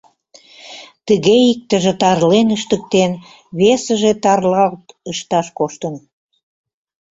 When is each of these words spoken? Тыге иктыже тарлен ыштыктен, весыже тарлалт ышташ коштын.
Тыге 1.07 1.35
иктыже 1.51 1.93
тарлен 2.01 2.47
ыштыктен, 2.57 3.11
весыже 3.59 4.11
тарлалт 4.23 4.85
ышташ 5.11 5.47
коштын. 5.57 5.95